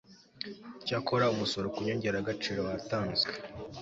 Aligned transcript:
cyakora 0.85 1.31
umusoro 1.33 1.65
ku 1.73 1.79
nyongeragaciro 1.85 2.59
watanzwe 2.69 3.31